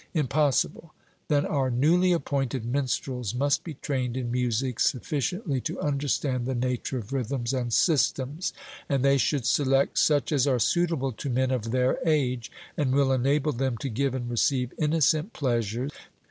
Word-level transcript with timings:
'Impossible.' 0.15 0.95
Then 1.27 1.45
our 1.45 1.69
newly 1.69 2.11
appointed 2.11 2.65
minstrels 2.65 3.35
must 3.35 3.63
be 3.63 3.75
trained 3.75 4.17
in 4.17 4.31
music 4.31 4.79
sufficiently 4.79 5.61
to 5.61 5.79
understand 5.79 6.47
the 6.47 6.55
nature 6.55 6.97
of 6.97 7.13
rhythms 7.13 7.53
and 7.53 7.71
systems; 7.71 8.51
and 8.89 9.05
they 9.05 9.19
should 9.19 9.45
select 9.45 9.99
such 9.99 10.31
as 10.31 10.47
are 10.47 10.57
suitable 10.57 11.11
to 11.11 11.29
men 11.29 11.51
of 11.51 11.69
their 11.69 11.99
age, 12.03 12.51
and 12.75 12.95
will 12.95 13.11
enable 13.11 13.51
them 13.51 13.77
to 13.77 13.89
give 13.89 14.15
and 14.15 14.27
receive 14.27 14.73
innocent 14.79 15.33
pleasure. 15.33 15.87